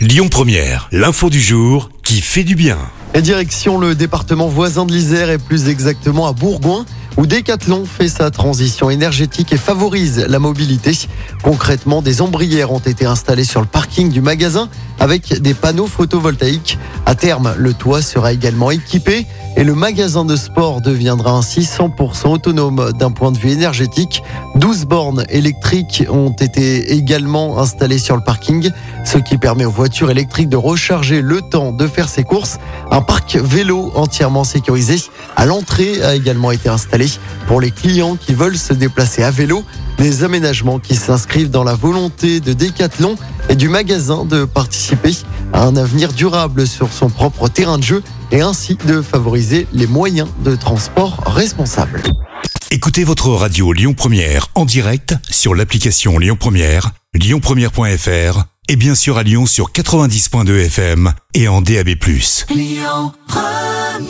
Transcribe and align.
Lyon 0.00 0.28
Première, 0.30 0.88
l'info 0.92 1.28
du 1.28 1.42
jour 1.42 1.90
qui 2.02 2.22
fait 2.22 2.42
du 2.42 2.54
bien. 2.54 2.78
Et 3.12 3.20
direction 3.20 3.76
le 3.76 3.94
département 3.94 4.48
voisin 4.48 4.86
de 4.86 4.92
l'Isère 4.92 5.28
et 5.28 5.36
plus 5.36 5.68
exactement 5.68 6.26
à 6.26 6.32
Bourgoin 6.32 6.86
où 7.18 7.26
Decathlon 7.26 7.84
fait 7.84 8.08
sa 8.08 8.30
transition 8.30 8.88
énergétique 8.88 9.52
et 9.52 9.58
favorise 9.58 10.24
la 10.26 10.38
mobilité. 10.38 10.92
Concrètement, 11.42 12.00
des 12.00 12.22
ombrières 12.22 12.72
ont 12.72 12.78
été 12.78 13.04
installées 13.04 13.44
sur 13.44 13.60
le 13.60 13.66
parking 13.66 14.10
du 14.10 14.22
magasin 14.22 14.70
avec 15.00 15.40
des 15.40 15.54
panneaux 15.54 15.86
photovoltaïques. 15.86 16.78
À 17.06 17.14
terme, 17.14 17.54
le 17.56 17.72
toit 17.74 18.02
sera 18.02 18.32
également 18.32 18.70
équipé 18.70 19.26
et 19.56 19.64
le 19.64 19.74
magasin 19.74 20.24
de 20.24 20.36
sport 20.36 20.80
deviendra 20.80 21.32
ainsi 21.32 21.60
100% 21.60 22.28
autonome 22.28 22.92
d'un 22.92 23.10
point 23.10 23.32
de 23.32 23.38
vue 23.38 23.50
énergétique. 23.50 24.22
12 24.54 24.84
bornes 24.84 25.24
électriques 25.28 26.04
ont 26.08 26.30
été 26.30 26.92
également 26.92 27.58
installées 27.58 27.98
sur 27.98 28.14
le 28.14 28.22
parking, 28.22 28.70
ce 29.04 29.18
qui 29.18 29.38
permet 29.38 29.64
aux 29.64 29.70
voitures 29.70 30.10
électriques 30.10 30.48
de 30.48 30.56
recharger 30.56 31.20
le 31.20 31.40
temps 31.40 31.72
de 31.72 31.86
faire 31.86 32.08
ses 32.08 32.22
courses. 32.22 32.58
Un 32.90 33.00
parc 33.00 33.36
vélo 33.36 33.90
entièrement 33.94 34.44
sécurisé 34.44 34.96
à 35.36 35.46
l'entrée 35.46 36.02
a 36.02 36.14
également 36.14 36.52
été 36.52 36.68
installé 36.68 37.06
pour 37.48 37.60
les 37.60 37.70
clients 37.70 38.16
qui 38.16 38.34
veulent 38.34 38.58
se 38.58 38.72
déplacer 38.72 39.22
à 39.22 39.30
vélo. 39.30 39.64
Des 39.98 40.24
aménagements 40.24 40.78
qui 40.78 40.94
s'inscrivent 40.94 41.50
dans 41.50 41.64
la 41.64 41.74
volonté 41.74 42.40
de 42.40 42.52
Decathlon 42.52 43.16
du 43.56 43.68
magasin 43.68 44.24
de 44.24 44.44
participer 44.44 45.16
à 45.52 45.64
un 45.64 45.76
avenir 45.76 46.12
durable 46.12 46.66
sur 46.66 46.92
son 46.92 47.10
propre 47.10 47.48
terrain 47.48 47.78
de 47.78 47.82
jeu 47.82 48.02
et 48.30 48.40
ainsi 48.40 48.76
de 48.86 49.02
favoriser 49.02 49.66
les 49.72 49.86
moyens 49.86 50.28
de 50.44 50.54
transport 50.54 51.22
responsables. 51.26 52.02
Écoutez 52.70 53.04
votre 53.04 53.30
radio 53.30 53.72
Lyon 53.72 53.94
Première 53.94 54.48
en 54.54 54.64
direct 54.64 55.14
sur 55.28 55.54
l'application 55.54 56.18
Lyon 56.18 56.36
Première, 56.38 56.92
lyonpremière.fr 57.14 58.44
et 58.68 58.76
bien 58.76 58.94
sûr 58.94 59.18
à 59.18 59.24
Lyon 59.24 59.46
sur 59.46 59.72
90.2 59.72 60.66
FM 60.66 61.12
et 61.34 61.48
en 61.48 61.60
DAB+. 61.60 61.88
Lyon 62.54 63.12
Première 63.26 64.09